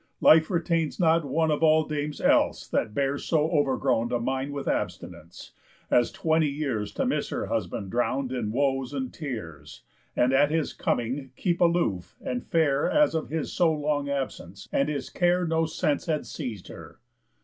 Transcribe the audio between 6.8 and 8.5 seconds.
To miss her husband drown'd